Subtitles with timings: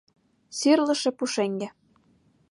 [0.57, 1.67] Сирлыше пушеҥге